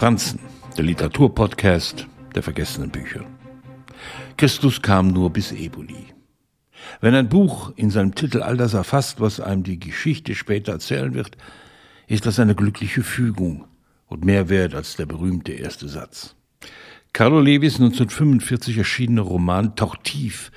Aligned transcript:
Franzen, 0.00 0.40
der 0.78 0.84
Literaturpodcast 0.84 2.06
der 2.34 2.42
vergessenen 2.42 2.88
Bücher. 2.88 3.22
Christus 4.38 4.80
kam 4.80 5.08
nur 5.08 5.28
bis 5.28 5.52
Eboli. 5.52 6.06
Wenn 7.02 7.14
ein 7.14 7.28
Buch 7.28 7.74
in 7.76 7.90
seinem 7.90 8.14
Titel 8.14 8.40
all 8.40 8.56
das 8.56 8.72
erfasst, 8.72 9.20
was 9.20 9.40
einem 9.40 9.62
die 9.62 9.78
Geschichte 9.78 10.34
später 10.34 10.72
erzählen 10.72 11.12
wird, 11.12 11.36
ist 12.06 12.24
das 12.24 12.40
eine 12.40 12.54
glückliche 12.54 13.02
Fügung 13.02 13.66
und 14.06 14.24
mehr 14.24 14.48
wert 14.48 14.74
als 14.74 14.96
der 14.96 15.04
berühmte 15.04 15.52
erste 15.52 15.86
Satz. 15.86 16.34
Carlo 17.12 17.38
Levis 17.38 17.74
1945 17.74 18.78
erschienene 18.78 19.20
Roman 19.20 19.76
taucht 19.76 20.04
tief 20.04 20.50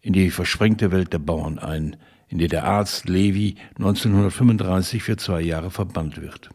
in 0.00 0.12
die 0.12 0.30
versprengte 0.30 0.92
Welt 0.92 1.12
der 1.12 1.18
Bauern 1.18 1.58
ein, 1.58 1.96
in 2.28 2.38
der 2.38 2.46
der 2.46 2.62
Arzt 2.66 3.08
Levi 3.08 3.56
1935 3.78 5.02
für 5.02 5.16
zwei 5.16 5.40
Jahre 5.40 5.72
verbannt 5.72 6.22
wird. 6.22 6.50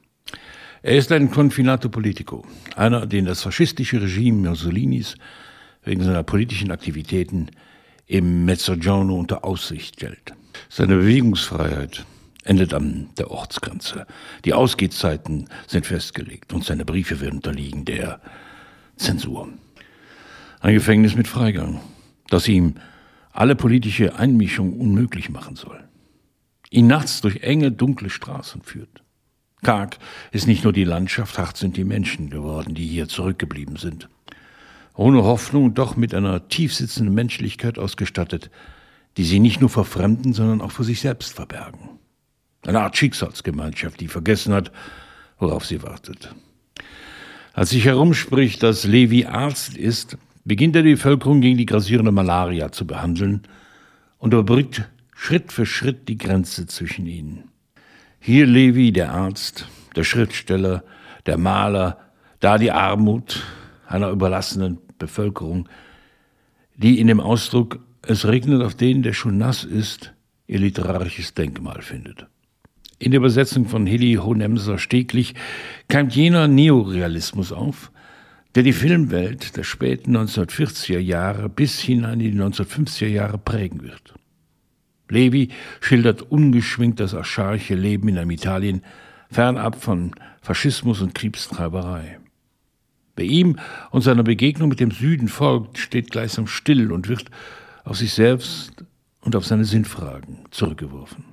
Er 0.86 0.98
ist 0.98 1.12
ein 1.12 1.32
Confinato 1.32 1.90
Politico, 1.90 2.46
einer, 2.76 3.08
den 3.08 3.26
das 3.26 3.42
faschistische 3.42 4.00
Regime 4.00 4.48
Mussolinis 4.48 5.16
wegen 5.84 6.04
seiner 6.04 6.21
politischen 6.21 6.70
Aktivitäten 6.70 7.50
im 8.06 8.46
Mezzogiorno 8.46 9.16
unter 9.16 9.43
Aussicht 9.43 9.96
stellt. 9.96 10.36
Seine 10.70 10.98
Bewegungsfreiheit 10.98 12.06
endet 12.43 12.76
an 12.76 13.10
der 13.18 13.32
Ortsgrenze. 13.32 14.06
Die 14.46 14.54
Ausgehzeiten 14.54 15.50
sind 15.66 15.88
festgelegt 15.88 16.54
und 16.54 16.64
seine 16.64 16.86
Briefe 16.86 17.20
werden 17.20 17.38
unterliegen 17.38 17.86
der 17.86 18.21
Zensur. 18.96 19.50
Ein 20.60 20.76
Gefängnis 20.76 21.15
mit 21.15 21.28
Freigang, 21.28 21.82
das 22.29 22.48
ihm 22.48 22.76
alle 23.32 23.56
politische 23.56 24.20
Einmischung 24.20 24.79
unmöglich 24.79 25.32
machen 25.32 25.56
soll. 25.56 25.84
Ihn 26.70 26.86
nachts 26.86 27.21
durch 27.21 27.38
enge, 27.38 27.71
dunkle 27.71 28.12
Straßen 28.12 28.62
führt. 28.62 29.02
Karg 29.65 29.97
ist 30.32 30.46
nicht 30.46 30.64
nur 30.64 30.74
die 30.74 30.83
Landschaft, 30.83 31.39
hart 31.39 31.57
sind 31.57 31.75
die 31.75 31.86
Menschen 31.86 32.30
geworden, 32.30 32.75
die 32.75 32.86
hier 32.86 33.08
zurückgeblieben 33.08 33.78
sind. 33.78 34.09
Ohne 34.94 35.23
Hoffnung, 35.23 35.73
doch 35.73 35.95
mit 35.95 36.14
einer 36.14 36.48
tiefsitzenden 36.50 37.16
Menschlichkeit 37.16 37.80
ausgestattet, 37.80 38.52
die 39.17 39.23
sie 39.23 39.40
nicht 39.40 39.62
nur 39.62 39.72
vor 39.72 39.86
Fremden, 39.86 40.34
sondern 40.34 40.62
auch 40.62 40.72
vor 40.72 40.86
sich 40.86 41.02
selbst 41.02 41.34
verbergen. 41.34 41.90
Eine 42.62 42.81
Art 42.81 42.95
Schicksalsgemeinschaft, 42.95 44.00
die 44.00 44.08
vergessen 44.08 44.53
hat, 44.53 44.72
worauf 45.40 45.66
sie 45.66 45.81
wartet. 45.81 46.36
Als 47.53 47.72
sich 47.72 47.86
herumspricht, 47.86 48.62
dass 48.62 48.84
Levi 48.84 49.25
Arzt 49.25 49.75
ist, 49.75 50.16
beginnt 50.44 50.75
er 50.75 50.84
die 50.84 50.92
Bevölkerung 50.92 51.42
gegen 51.42 51.58
die 51.58 51.66
grassierende 51.66 52.12
Malaria 52.12 52.72
zu 52.72 52.86
behandeln 52.86 53.42
und 54.20 54.31
überbrückt 54.31 54.88
Schritt 55.16 55.52
für 55.52 55.66
Schritt 55.66 56.08
die 56.08 56.20
Grenze 56.20 56.68
zwischen 56.68 57.08
ihnen. 57.08 57.50
Hier 58.28 58.48
Levi, 58.48 58.92
der 58.92 59.12
Arzt, 59.12 59.68
der 59.95 60.04
Schriftsteller, 60.04 60.84
der 61.28 61.38
Maler, 61.38 62.00
da 62.40 62.58
die 62.58 62.72
Armut 62.72 63.44
einer 63.88 64.09
überlassenen 64.09 64.80
Bevölkerung, 64.98 65.70
die 66.76 67.00
in 67.00 67.06
dem 67.06 67.20
Ausdruck 67.20 67.81
es 68.02 68.26
regnet 68.26 68.64
auf 68.64 68.73
den, 68.73 69.03
der 69.03 69.14
schon 69.14 69.38
nass 69.38 69.64
ist, 69.64 70.16
ihr 70.48 70.58
literarisches 70.58 71.36
Denkmal 71.36 71.84
findet. 71.84 72.26
In 72.98 73.12
der 73.12 73.20
Übersetzung 73.20 73.68
von 73.68 73.86
Hilly 73.86 74.16
Honemser 74.16 74.80
Steglich 74.80 75.36
keimt 75.88 76.16
jener 76.16 76.48
Neorealismus 76.48 77.52
auf, 77.52 77.92
der 78.56 78.64
die 78.64 78.73
Filmwelt 78.73 79.56
der 79.56 79.64
späten 79.64 80.18
1940er 80.18 80.98
Jahre 80.98 81.48
bis 81.48 81.80
hinein 81.80 82.22
in 82.22 82.31
die 82.31 82.42
1950er 82.42 83.06
Jahre 83.06 83.38
prägen 83.38 83.84
wird. 83.84 84.16
Levi 85.09 85.50
schildert 85.81 86.22
ungeschminkt 86.23 87.00
das 87.00 87.14
archaische 87.14 87.75
Leben 87.75 88.08
in 88.08 88.17
einem 88.17 88.31
Italien 88.31 88.81
fernab 89.30 89.81
von 89.81 90.12
Faschismus 90.42 91.02
und 91.02 91.16
Kriegstreiberei. 91.16 92.20
Bei 93.16 93.23
ihm 93.23 93.58
und 93.92 94.02
seiner 94.02 94.23
Begegnung 94.23 94.70
mit 94.70 94.80
dem 94.80 94.92
Süden 94.92 95.28
folgt, 95.28 95.78
steht 95.78 96.12
gleichsam 96.12 96.47
still 96.47 96.92
und 96.92 97.08
wird 97.08 97.25
auf 97.84 97.97
sich 97.97 98.14
selbst 98.14 98.84
und 99.22 99.35
auf 99.35 99.46
seine 99.46 99.66
Sinnfragen 99.66 100.40
zurückgeworfen. 100.52 101.25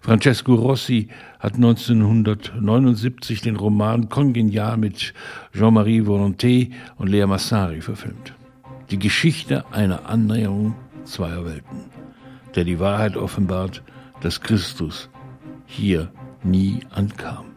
Francesco 0.00 0.54
Rossi 0.54 1.08
hat 1.40 1.54
1979 1.54 3.40
den 3.40 3.56
Roman 3.56 4.08
Congenial 4.08 4.76
mit 4.76 5.12
Jean-Marie 5.52 6.02
Volonté 6.02 6.70
und 6.96 7.08
Lea 7.08 7.26
Massari 7.26 7.80
verfilmt. 7.80 8.34
Die 8.90 8.98
Geschichte 8.98 9.64
einer 9.72 10.08
Annäherung 10.08 10.74
zweier 11.04 11.44
Welten, 11.44 11.80
der 12.54 12.64
die 12.64 12.80
Wahrheit 12.80 13.16
offenbart, 13.16 13.82
dass 14.20 14.40
Christus 14.40 15.08
hier 15.66 16.10
nie 16.42 16.80
ankam. 16.90 17.51